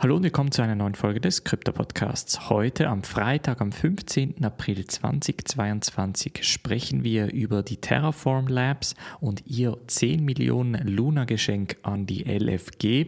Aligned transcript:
Hallo 0.00 0.14
und 0.14 0.22
willkommen 0.22 0.52
zu 0.52 0.62
einer 0.62 0.76
neuen 0.76 0.94
Folge 0.94 1.20
des 1.20 1.42
Krypto 1.42 1.72
Podcasts. 1.72 2.48
Heute 2.50 2.86
am 2.86 3.02
Freitag, 3.02 3.60
am 3.60 3.72
15. 3.72 4.44
April 4.44 4.86
2022 4.86 6.44
sprechen 6.44 7.02
wir 7.02 7.32
über 7.32 7.64
die 7.64 7.78
Terraform 7.78 8.46
Labs 8.46 8.94
und 9.18 9.44
ihr 9.48 9.76
10 9.88 10.24
Millionen 10.24 10.86
Luna 10.86 11.24
Geschenk 11.24 11.78
an 11.82 12.06
die 12.06 12.22
LFG. 12.22 13.06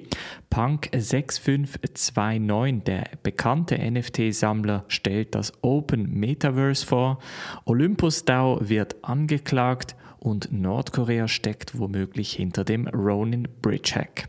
Punk 0.50 0.90
6529, 0.92 2.82
der 2.82 3.04
bekannte 3.22 3.78
NFT-Sammler, 3.78 4.84
stellt 4.88 5.36
das 5.36 5.52
Open 5.62 6.12
Metaverse 6.12 6.84
vor. 6.84 7.20
Olympus 7.66 8.24
DAO 8.24 8.68
wird 8.68 8.96
angeklagt 9.04 9.94
und 10.18 10.50
Nordkorea 10.50 11.28
steckt 11.28 11.78
womöglich 11.78 12.32
hinter 12.32 12.64
dem 12.64 12.88
Ronin 12.88 13.46
Bridge 13.62 13.92
Hack. 13.94 14.28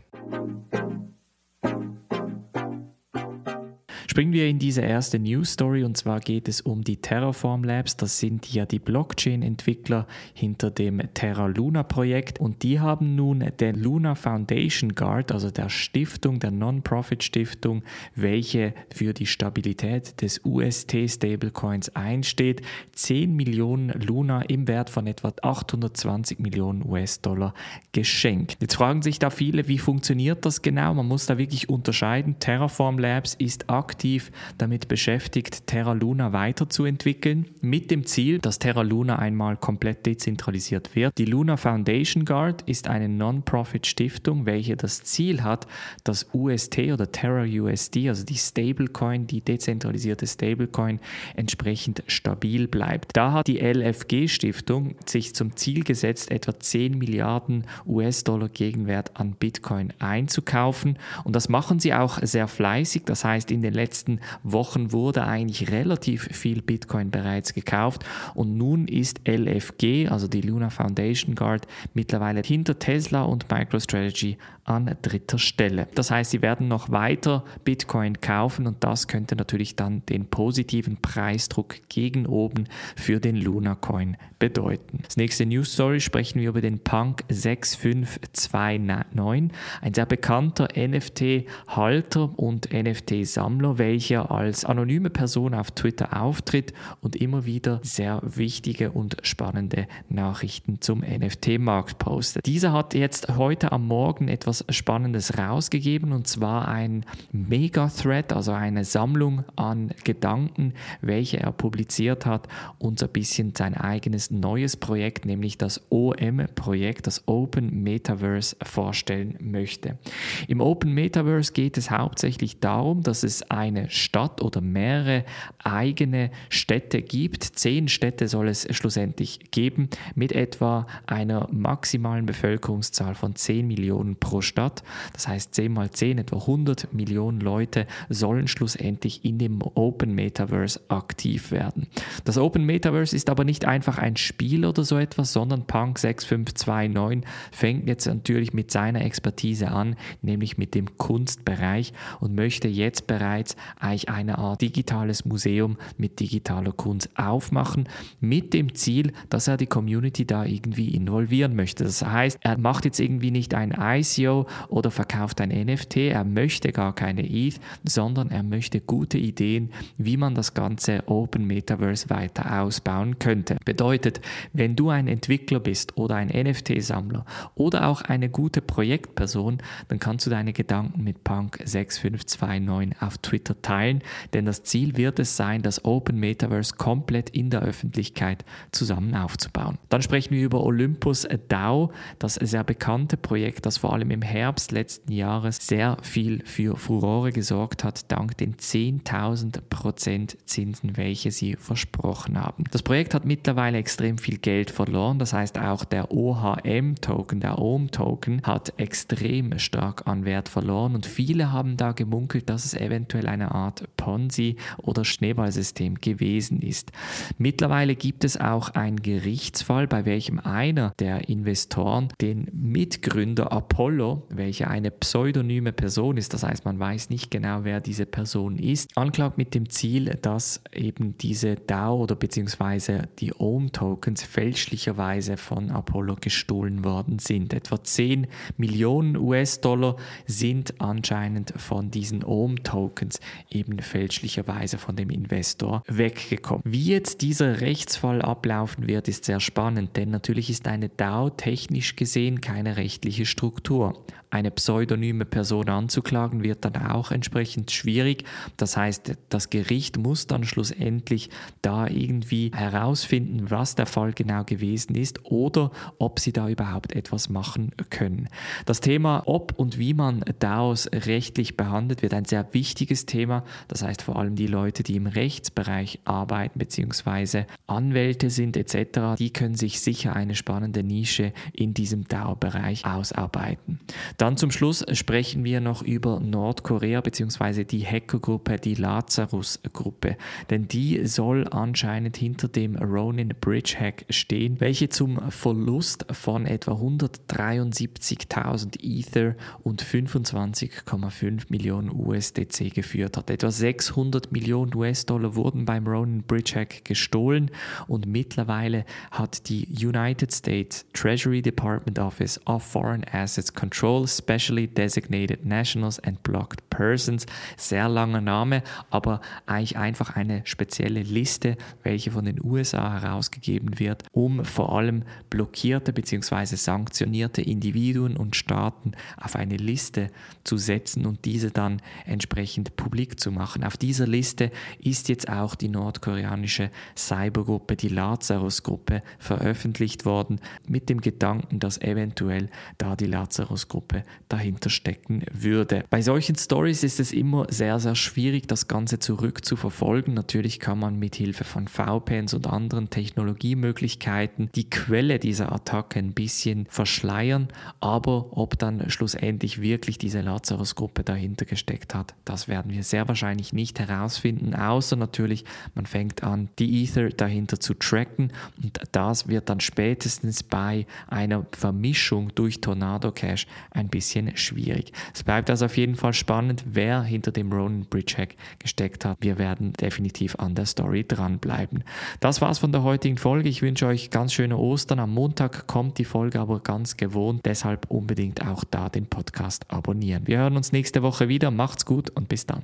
Springen 4.12 4.34
wir 4.34 4.46
in 4.46 4.58
diese 4.58 4.82
erste 4.82 5.18
News 5.18 5.52
Story 5.52 5.84
und 5.84 5.96
zwar 5.96 6.20
geht 6.20 6.46
es 6.46 6.60
um 6.60 6.84
die 6.84 6.98
Terraform 6.98 7.64
Labs. 7.64 7.96
Das 7.96 8.18
sind 8.18 8.52
ja 8.52 8.66
die 8.66 8.78
Blockchain-Entwickler 8.78 10.06
hinter 10.34 10.70
dem 10.70 11.00
Terra 11.14 11.46
Luna 11.46 11.82
Projekt 11.82 12.38
und 12.38 12.62
die 12.62 12.78
haben 12.78 13.14
nun 13.14 13.42
der 13.58 13.72
Luna 13.72 14.14
Foundation 14.14 14.94
Guard, 14.94 15.32
also 15.32 15.50
der 15.50 15.70
Stiftung, 15.70 16.40
der 16.40 16.50
Non-Profit-Stiftung, 16.50 17.84
welche 18.14 18.74
für 18.94 19.14
die 19.14 19.24
Stabilität 19.24 20.20
des 20.20 20.42
UST-Stablecoins 20.44 21.96
einsteht, 21.96 22.60
10 22.92 23.34
Millionen 23.34 23.98
Luna 23.98 24.42
im 24.42 24.68
Wert 24.68 24.90
von 24.90 25.06
etwa 25.06 25.32
820 25.40 26.38
Millionen 26.38 26.84
US-Dollar 26.84 27.54
geschenkt. 27.92 28.58
Jetzt 28.60 28.74
fragen 28.74 29.00
sich 29.00 29.18
da 29.18 29.30
viele, 29.30 29.68
wie 29.68 29.78
funktioniert 29.78 30.44
das 30.44 30.60
genau? 30.60 30.92
Man 30.92 31.08
muss 31.08 31.24
da 31.24 31.38
wirklich 31.38 31.70
unterscheiden. 31.70 32.38
Terraform 32.40 32.98
Labs 32.98 33.32
ist 33.32 33.70
aktiv 33.70 34.01
aktiv 34.02 34.32
damit 34.58 34.88
beschäftigt, 34.88 35.68
Terra 35.68 35.92
Luna 35.92 36.32
weiterzuentwickeln, 36.32 37.46
mit 37.60 37.92
dem 37.92 38.04
Ziel, 38.04 38.40
dass 38.40 38.58
Terra 38.58 38.82
Luna 38.82 39.20
einmal 39.20 39.56
komplett 39.56 40.06
dezentralisiert 40.06 40.96
wird. 40.96 41.16
Die 41.18 41.24
Luna 41.24 41.56
Foundation 41.56 42.24
Guard 42.24 42.62
ist 42.62 42.88
eine 42.88 43.08
Non-Profit-Stiftung, 43.08 44.44
welche 44.44 44.76
das 44.76 45.04
Ziel 45.04 45.44
hat, 45.44 45.68
dass 46.02 46.26
UST 46.34 46.78
oder 46.92 47.12
Terra 47.12 47.44
USD, 47.44 48.08
also 48.08 48.24
die 48.24 48.34
Stablecoin, 48.34 49.28
die 49.28 49.40
dezentralisierte 49.40 50.26
Stablecoin, 50.26 50.98
entsprechend 51.36 52.02
stabil 52.08 52.66
bleibt. 52.66 53.16
Da 53.16 53.30
hat 53.32 53.46
die 53.46 53.60
LFG-Stiftung 53.60 54.96
sich 55.06 55.32
zum 55.36 55.54
Ziel 55.54 55.84
gesetzt, 55.84 56.32
etwa 56.32 56.58
10 56.58 56.98
Milliarden 56.98 57.64
US-Dollar 57.86 58.48
Gegenwert 58.48 59.12
an 59.14 59.36
Bitcoin 59.38 59.92
einzukaufen. 60.00 60.98
Und 61.22 61.36
das 61.36 61.48
machen 61.48 61.78
sie 61.78 61.94
auch 61.94 62.18
sehr 62.20 62.48
fleißig. 62.48 63.02
Das 63.04 63.24
heißt, 63.24 63.52
in 63.52 63.62
den 63.62 63.74
letzten 63.74 63.91
letzten 63.92 64.20
Wochen 64.42 64.90
wurde 64.90 65.26
eigentlich 65.26 65.70
relativ 65.70 66.26
viel 66.32 66.62
Bitcoin 66.62 67.10
bereits 67.10 67.52
gekauft 67.52 68.06
und 68.34 68.56
nun 68.56 68.88
ist 68.88 69.28
LFG, 69.28 70.08
also 70.08 70.28
die 70.28 70.40
Luna 70.40 70.70
Foundation 70.70 71.34
Guard, 71.34 71.66
mittlerweile 71.92 72.40
hinter 72.40 72.78
Tesla 72.78 73.24
und 73.24 73.50
MicroStrategy 73.50 74.38
an 74.64 74.96
dritter 75.02 75.38
Stelle. 75.38 75.88
Das 75.94 76.10
heißt, 76.10 76.30
sie 76.30 76.40
werden 76.40 76.68
noch 76.68 76.90
weiter 76.90 77.44
Bitcoin 77.64 78.18
kaufen 78.20 78.66
und 78.66 78.82
das 78.84 79.08
könnte 79.08 79.36
natürlich 79.36 79.76
dann 79.76 80.06
den 80.06 80.24
positiven 80.26 80.96
Preisdruck 80.98 81.76
gegen 81.88 82.26
oben 82.26 82.68
für 82.96 83.20
den 83.20 83.36
Luna 83.36 83.74
Coin 83.74 84.16
bedeuten. 84.38 85.00
Das 85.04 85.16
nächste 85.16 85.46
News 85.46 85.72
Story 85.72 86.00
sprechen 86.00 86.40
wir 86.40 86.48
über 86.48 86.60
den 86.60 86.78
Punk 86.78 87.24
6529, 87.28 89.50
ein 89.80 89.94
sehr 89.94 90.06
bekannter 90.06 90.68
NFT-Halter 90.76 92.38
und 92.38 92.72
NFT-Sammler, 92.72 93.78
welcher 93.82 94.30
als 94.30 94.64
anonyme 94.64 95.10
Person 95.10 95.54
auf 95.54 95.72
Twitter 95.72 96.22
auftritt 96.22 96.72
und 97.00 97.16
immer 97.16 97.46
wieder 97.46 97.80
sehr 97.82 98.20
wichtige 98.22 98.92
und 98.92 99.16
spannende 99.24 99.88
Nachrichten 100.08 100.80
zum 100.80 101.00
NFT-Markt 101.00 101.98
postet. 101.98 102.46
Dieser 102.46 102.72
hat 102.72 102.94
jetzt 102.94 103.36
heute 103.36 103.72
am 103.72 103.88
Morgen 103.88 104.28
etwas 104.28 104.64
Spannendes 104.68 105.36
rausgegeben 105.36 106.12
und 106.12 106.28
zwar 106.28 106.68
ein 106.68 107.04
Mega-Thread, 107.32 108.32
also 108.32 108.52
eine 108.52 108.84
Sammlung 108.84 109.42
an 109.56 109.90
Gedanken, 110.04 110.74
welche 111.00 111.40
er 111.40 111.50
publiziert 111.50 112.24
hat 112.24 112.46
und 112.78 113.00
so 113.00 113.06
ein 113.06 113.12
bisschen 113.12 113.52
sein 113.56 113.74
eigenes 113.74 114.30
neues 114.30 114.76
Projekt, 114.76 115.24
nämlich 115.26 115.58
das 115.58 115.80
OM-Projekt, 115.90 117.08
das 117.08 117.26
Open 117.26 117.82
Metaverse 117.82 118.54
vorstellen 118.62 119.36
möchte. 119.40 119.98
Im 120.46 120.60
Open 120.60 120.92
Metaverse 120.92 121.52
geht 121.52 121.76
es 121.76 121.90
hauptsächlich 121.90 122.60
darum, 122.60 123.02
dass 123.02 123.24
es 123.24 123.42
eine 123.76 123.90
Stadt 123.90 124.42
oder 124.42 124.60
mehrere 124.60 125.24
eigene 125.62 126.30
Städte 126.48 127.02
gibt. 127.02 127.44
Zehn 127.44 127.88
Städte 127.88 128.28
soll 128.28 128.48
es 128.48 128.66
schlussendlich 128.74 129.50
geben 129.50 129.88
mit 130.14 130.32
etwa 130.32 130.86
einer 131.06 131.48
maximalen 131.50 132.26
Bevölkerungszahl 132.26 133.14
von 133.14 133.34
10 133.34 133.66
Millionen 133.66 134.16
pro 134.16 134.40
Stadt. 134.40 134.82
Das 135.12 135.28
heißt, 135.28 135.54
10 135.54 135.72
mal 135.72 135.90
10, 135.90 136.18
etwa 136.18 136.36
100 136.36 136.92
Millionen 136.92 137.40
Leute 137.40 137.86
sollen 138.08 138.48
schlussendlich 138.48 139.24
in 139.24 139.38
dem 139.38 139.60
Open 139.62 140.14
Metaverse 140.14 140.80
aktiv 140.88 141.50
werden. 141.50 141.86
Das 142.24 142.38
Open 142.38 142.64
Metaverse 142.64 143.16
ist 143.16 143.30
aber 143.30 143.44
nicht 143.44 143.64
einfach 143.64 143.98
ein 143.98 144.16
Spiel 144.16 144.64
oder 144.66 144.84
so 144.84 144.98
etwas, 144.98 145.32
sondern 145.32 145.66
Punk 145.66 145.98
6529 145.98 147.28
fängt 147.50 147.88
jetzt 147.88 148.06
natürlich 148.06 148.52
mit 148.52 148.70
seiner 148.70 149.04
Expertise 149.04 149.70
an, 149.70 149.96
nämlich 150.20 150.58
mit 150.58 150.74
dem 150.74 150.96
Kunstbereich 150.98 151.92
und 152.20 152.34
möchte 152.34 152.68
jetzt 152.68 153.06
bereits 153.06 153.56
eigentlich 153.78 154.08
eine 154.08 154.38
Art 154.38 154.60
digitales 154.62 155.24
Museum 155.24 155.76
mit 155.96 156.20
digitaler 156.20 156.72
Kunst 156.72 157.10
aufmachen, 157.16 157.88
mit 158.20 158.54
dem 158.54 158.74
Ziel, 158.74 159.12
dass 159.28 159.48
er 159.48 159.56
die 159.56 159.66
Community 159.66 160.26
da 160.26 160.44
irgendwie 160.44 160.94
involvieren 160.94 161.54
möchte. 161.54 161.84
Das 161.84 162.04
heißt, 162.04 162.38
er 162.42 162.58
macht 162.58 162.84
jetzt 162.84 163.00
irgendwie 163.00 163.30
nicht 163.30 163.54
ein 163.54 163.74
ICO, 163.78 164.46
oder 164.68 164.90
verkauft 164.90 165.40
ein 165.40 165.50
NFT. 165.50 165.96
Er 165.98 166.24
möchte 166.24 166.72
gar 166.72 166.94
keine 166.94 167.28
ETH, 167.28 167.60
sondern 167.84 168.30
er 168.30 168.42
möchte 168.42 168.80
gute 168.80 169.18
Ideen, 169.18 169.70
wie 169.98 170.16
man 170.16 170.34
das 170.34 170.54
ganze 170.54 171.02
Open 171.06 171.46
Metaverse 171.46 172.10
weiter 172.10 172.60
ausbauen 172.60 173.18
könnte. 173.18 173.56
Bedeutet, 173.64 174.20
wenn 174.52 174.76
du 174.76 174.90
ein 174.90 175.08
Entwickler 175.08 175.60
bist 175.60 175.96
oder 175.96 176.16
ein 176.16 176.28
NFT-Sammler 176.28 177.24
oder 177.54 177.86
auch 177.88 178.02
eine 178.02 178.28
gute 178.28 178.60
Projektperson, 178.60 179.58
dann 179.88 179.98
kannst 179.98 180.26
du 180.26 180.30
deine 180.30 180.52
Gedanken 180.52 181.04
mit 181.04 181.24
Punk 181.24 181.58
6529 181.64 183.02
auf 183.02 183.18
Twitter 183.18 183.51
teilen, 183.60 184.02
denn 184.32 184.44
das 184.44 184.62
Ziel 184.62 184.96
wird 184.96 185.18
es 185.18 185.36
sein, 185.36 185.62
das 185.62 185.84
Open 185.84 186.18
Metaverse 186.18 186.74
komplett 186.76 187.30
in 187.30 187.50
der 187.50 187.62
Öffentlichkeit 187.62 188.44
zusammen 188.70 189.14
aufzubauen. 189.14 189.78
Dann 189.88 190.02
sprechen 190.02 190.34
wir 190.34 190.44
über 190.44 190.62
Olympus 190.62 191.26
DAO, 191.48 191.92
das 192.18 192.34
sehr 192.34 192.64
bekannte 192.64 193.16
Projekt, 193.16 193.66
das 193.66 193.78
vor 193.78 193.92
allem 193.92 194.10
im 194.10 194.22
Herbst 194.22 194.72
letzten 194.72 195.12
Jahres 195.12 195.58
sehr 195.66 195.96
viel 196.02 196.42
für 196.44 196.76
Furore 196.76 197.32
gesorgt 197.32 197.84
hat, 197.84 198.10
dank 198.10 198.36
den 198.38 198.56
10.000% 198.56 200.36
Zinsen, 200.44 200.96
welche 200.96 201.30
sie 201.30 201.56
versprochen 201.56 202.40
haben. 202.40 202.64
Das 202.70 202.82
Projekt 202.82 203.14
hat 203.14 203.24
mittlerweile 203.24 203.78
extrem 203.78 204.18
viel 204.18 204.38
Geld 204.38 204.70
verloren, 204.70 205.18
das 205.18 205.32
heißt 205.32 205.58
auch 205.58 205.84
der 205.84 206.12
OHM-Token, 206.12 207.40
der 207.40 207.58
OHM-Token 207.58 208.42
hat 208.42 208.72
extrem 208.76 209.58
stark 209.58 210.06
an 210.06 210.24
Wert 210.24 210.48
verloren 210.48 210.94
und 210.94 211.06
viele 211.06 211.52
haben 211.52 211.76
da 211.76 211.92
gemunkelt, 211.92 212.48
dass 212.48 212.64
es 212.64 212.74
eventuell 212.74 213.26
eine 213.26 213.41
Art 213.50 213.84
Ponzi 213.96 214.56
oder 214.78 215.04
Schneeballsystem 215.04 215.96
gewesen 215.96 216.60
ist. 216.60 216.92
Mittlerweile 217.38 217.96
gibt 217.96 218.24
es 218.24 218.38
auch 218.38 218.68
einen 218.70 219.02
Gerichtsfall, 219.02 219.88
bei 219.88 220.04
welchem 220.04 220.38
einer 220.38 220.92
der 220.98 221.28
Investoren 221.28 222.08
den 222.20 222.48
Mitgründer 222.52 223.50
Apollo 223.50 224.26
welche 224.30 224.68
eine 224.68 224.90
pseudonyme 224.90 225.72
Person 225.72 226.16
ist, 226.16 226.34
das 226.34 226.42
heißt 226.42 226.64
man 226.64 226.78
weiß 226.78 227.10
nicht 227.10 227.30
genau, 227.30 227.64
wer 227.64 227.80
diese 227.80 228.06
Person 228.06 228.56
ist, 228.56 228.96
anklagt 228.96 229.38
mit 229.38 229.54
dem 229.54 229.68
Ziel, 229.68 230.18
dass 230.22 230.62
eben 230.72 231.16
diese 231.18 231.56
DAO 231.56 232.02
oder 232.02 232.14
beziehungsweise 232.14 233.08
die 233.18 233.32
OM-Tokens 233.34 234.22
fälschlicherweise 234.22 235.36
von 235.36 235.70
Apollo 235.70 236.16
gestohlen 236.20 236.84
worden 236.84 237.18
sind. 237.18 237.52
Etwa 237.54 237.82
10 237.82 238.26
Millionen 238.56 239.16
US-Dollar 239.16 239.96
sind 240.26 240.80
anscheinend 240.80 241.52
von 241.56 241.90
diesen 241.90 242.24
OM-Tokens 242.24 243.20
eben 243.50 243.78
fälschlicherweise 243.80 244.78
von 244.78 244.96
dem 244.96 245.10
Investor 245.10 245.82
weggekommen. 245.86 246.62
Wie 246.64 246.86
jetzt 246.86 247.22
dieser 247.22 247.60
Rechtsfall 247.60 248.22
ablaufen 248.22 248.86
wird, 248.86 249.08
ist 249.08 249.24
sehr 249.24 249.40
spannend, 249.40 249.96
denn 249.96 250.10
natürlich 250.10 250.50
ist 250.50 250.68
eine 250.68 250.88
DAO 250.88 251.30
technisch 251.30 251.96
gesehen 251.96 252.40
keine 252.40 252.76
rechtliche 252.76 253.26
Struktur 253.26 254.04
eine 254.32 254.50
pseudonyme 254.50 255.26
Person 255.26 255.68
anzuklagen, 255.68 256.42
wird 256.42 256.64
dann 256.64 256.76
auch 256.76 257.10
entsprechend 257.10 257.70
schwierig. 257.70 258.24
Das 258.56 258.78
heißt, 258.78 259.12
das 259.28 259.50
Gericht 259.50 259.98
muss 259.98 260.26
dann 260.26 260.44
schlussendlich 260.44 261.28
da 261.60 261.86
irgendwie 261.86 262.50
herausfinden, 262.54 263.50
was 263.50 263.74
der 263.74 263.84
Fall 263.84 264.14
genau 264.14 264.44
gewesen 264.44 264.94
ist 264.94 265.20
oder 265.24 265.70
ob 265.98 266.18
sie 266.18 266.32
da 266.32 266.48
überhaupt 266.48 266.94
etwas 266.94 267.28
machen 267.28 267.72
können. 267.90 268.30
Das 268.64 268.80
Thema, 268.80 269.22
ob 269.26 269.58
und 269.58 269.78
wie 269.78 269.92
man 269.92 270.24
DAOs 270.38 270.88
rechtlich 270.90 271.58
behandelt, 271.58 272.00
wird 272.00 272.14
ein 272.14 272.24
sehr 272.24 272.54
wichtiges 272.54 273.04
Thema. 273.12 273.44
Das 273.68 273.82
heißt, 273.82 274.00
vor 274.00 274.18
allem 274.18 274.36
die 274.36 274.46
Leute, 274.46 274.82
die 274.82 274.96
im 274.96 275.06
Rechtsbereich 275.06 276.00
arbeiten 276.06 276.58
bzw. 276.58 277.44
Anwälte 277.66 278.30
sind 278.30 278.56
etc., 278.56 279.18
die 279.18 279.30
können 279.30 279.54
sich 279.54 279.80
sicher 279.80 280.16
eine 280.16 280.34
spannende 280.34 280.82
Nische 280.82 281.34
in 281.52 281.74
diesem 281.74 282.08
DAO-Bereich 282.08 282.86
ausarbeiten. 282.86 283.80
Dann 284.16 284.38
zum 284.38 284.50
Schluss 284.50 284.82
sprechen 284.92 285.44
wir 285.44 285.60
noch 285.60 285.82
über 285.82 286.20
Nordkorea 286.20 287.02
bzw. 287.02 287.64
die 287.64 287.86
Hackergruppe, 287.86 288.56
die 288.56 288.76
Lazarus-Gruppe. 288.76 290.16
Denn 290.48 290.68
die 290.68 291.06
soll 291.06 291.46
anscheinend 291.48 292.16
hinter 292.16 292.48
dem 292.48 292.76
Ronin 292.76 293.34
Bridge 293.38 293.76
Hack 293.78 294.06
stehen, 294.08 294.58
welche 294.60 294.88
zum 294.88 295.30
Verlust 295.30 296.06
von 296.12 296.46
etwa 296.46 296.72
173.000 296.72 298.82
Ether 298.82 299.36
und 299.62 299.84
25,5 299.84 301.42
Millionen 301.50 301.90
USDC 301.90 302.72
geführt 302.72 303.01
hat. 303.02 303.30
Etwa 303.30 303.50
600 303.50 304.32
Millionen 304.32 304.74
US-Dollar 304.74 305.34
wurden 305.34 305.64
beim 305.64 305.86
Ronin 305.86 306.22
Bridge 306.22 306.52
Hack 306.54 306.84
gestohlen 306.84 307.50
und 307.88 308.06
mittlerweile 308.06 308.84
hat 309.10 309.48
die 309.48 309.66
United 309.84 310.32
States 310.32 310.86
Treasury 310.92 311.42
Department 311.42 311.98
Office 311.98 312.40
of 312.46 312.62
Foreign 312.62 313.04
Assets 313.12 313.52
Control 313.52 314.06
Specially 314.06 314.66
Designated 314.66 315.44
Nationals 315.44 315.98
and 316.00 316.22
Blocked 316.22 316.68
Persons. 316.70 317.26
Sehr 317.56 317.88
langer 317.88 318.20
Name, 318.20 318.62
aber 318.90 319.20
eigentlich 319.46 319.76
einfach 319.76 320.16
eine 320.16 320.42
spezielle 320.44 321.02
Liste, 321.02 321.56
welche 321.82 322.10
von 322.10 322.24
den 322.24 322.42
USA 322.42 323.00
herausgegeben 323.00 323.78
wird, 323.78 324.04
um 324.12 324.44
vor 324.44 324.76
allem 324.76 325.02
blockierte 325.30 325.92
bzw. 325.92 326.56
sanktionierte 326.56 327.42
Individuen 327.42 328.16
und 328.16 328.36
Staaten 328.36 328.92
auf 329.20 329.36
eine 329.36 329.56
Liste 329.56 330.10
zu 330.44 330.56
setzen 330.56 331.06
und 331.06 331.24
diese 331.24 331.50
dann 331.50 331.80
entsprechend 332.06 332.76
publik 332.92 333.18
zu 333.18 333.30
machen. 333.30 333.64
Auf 333.64 333.78
dieser 333.78 334.06
Liste 334.06 334.50
ist 334.78 335.08
jetzt 335.08 335.30
auch 335.30 335.54
die 335.54 335.70
nordkoreanische 335.70 336.70
Cybergruppe, 336.94 337.74
die 337.74 337.88
Lazarus-Gruppe, 337.88 339.00
veröffentlicht 339.18 340.04
worden, 340.04 340.40
mit 340.68 340.90
dem 340.90 341.00
Gedanken, 341.00 341.58
dass 341.58 341.80
eventuell 341.80 342.50
da 342.76 342.94
die 342.94 343.06
Lazarus-Gruppe 343.06 344.02
dahinter 344.28 344.68
stecken 344.68 345.24
würde. 345.32 345.84
Bei 345.88 346.02
solchen 346.02 346.36
Stories 346.36 346.84
ist 346.84 347.00
es 347.00 347.12
immer 347.12 347.46
sehr, 347.48 347.80
sehr 347.80 347.94
schwierig, 347.94 348.46
das 348.46 348.68
Ganze 348.68 348.98
zurückzuverfolgen. 348.98 350.12
Natürlich 350.12 350.60
kann 350.60 350.78
man 350.78 350.98
mit 350.98 351.14
Hilfe 351.14 351.44
von 351.44 351.68
VPNs 351.68 352.34
und 352.34 352.46
anderen 352.46 352.90
Technologiemöglichkeiten 352.90 354.50
die 354.54 354.68
Quelle 354.68 355.18
dieser 355.18 355.50
Attacke 355.50 355.98
ein 355.98 356.12
bisschen 356.12 356.66
verschleiern, 356.68 357.48
aber 357.80 358.36
ob 358.36 358.58
dann 358.58 358.90
schlussendlich 358.90 359.62
wirklich 359.62 359.96
diese 359.96 360.20
Lazarus-Gruppe 360.20 361.04
dahinter 361.04 361.46
gesteckt 361.46 361.94
hat, 361.94 362.14
das 362.26 362.48
werden 362.48 362.70
sehr 362.82 363.08
wahrscheinlich 363.08 363.52
nicht 363.52 363.78
herausfinden, 363.78 364.54
außer 364.54 364.96
natürlich, 364.96 365.44
man 365.74 365.86
fängt 365.86 366.22
an, 366.22 366.48
die 366.58 366.84
Ether 366.84 367.08
dahinter 367.10 367.60
zu 367.60 367.74
tracken 367.74 368.32
und 368.62 368.78
das 368.92 369.28
wird 369.28 369.48
dann 369.48 369.60
spätestens 369.60 370.42
bei 370.42 370.86
einer 371.08 371.46
Vermischung 371.52 372.34
durch 372.34 372.60
Tornado 372.60 373.12
Cash 373.12 373.46
ein 373.70 373.88
bisschen 373.88 374.36
schwierig. 374.36 374.92
Es 375.14 375.22
bleibt 375.22 375.50
also 375.50 375.66
auf 375.66 375.76
jeden 375.76 375.96
Fall 375.96 376.12
spannend, 376.12 376.64
wer 376.66 377.02
hinter 377.02 377.32
dem 377.32 377.52
Ronin 377.52 377.86
Bridge 377.86 378.14
Hack 378.18 378.36
gesteckt 378.58 379.04
hat. 379.04 379.18
Wir 379.20 379.38
werden 379.38 379.72
definitiv 379.74 380.36
an 380.36 380.54
der 380.54 380.66
Story 380.66 381.04
dranbleiben. 381.06 381.84
Das 382.20 382.40
war's 382.40 382.58
von 382.58 382.72
der 382.72 382.82
heutigen 382.82 383.18
Folge. 383.18 383.48
Ich 383.48 383.62
wünsche 383.62 383.86
euch 383.86 384.10
ganz 384.10 384.32
schöne 384.32 384.56
Ostern. 384.56 384.98
Am 384.98 385.12
Montag 385.12 385.66
kommt 385.66 385.98
die 385.98 386.04
Folge 386.04 386.40
aber 386.40 386.60
ganz 386.60 386.96
gewohnt. 386.96 387.44
Deshalb 387.44 387.90
unbedingt 387.90 388.46
auch 388.46 388.64
da 388.64 388.88
den 388.88 389.06
Podcast 389.06 389.70
abonnieren. 389.70 390.26
Wir 390.26 390.38
hören 390.38 390.56
uns 390.56 390.72
nächste 390.72 391.02
Woche 391.02 391.28
wieder. 391.28 391.50
Macht's 391.50 391.86
gut 391.86 392.10
und 392.10 392.28
bis 392.28 392.46
dann. 392.46 392.62